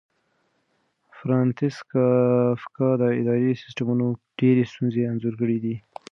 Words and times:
فرانتس 1.17 1.75
کافکا 1.91 2.89
د 3.01 3.03
اداري 3.19 3.51
سیسټمونو 3.61 4.05
ډېرې 4.39 4.63
ستونزې 4.71 5.01
انځور 5.09 5.33
کړې 5.41 5.57
دي. 5.63 5.75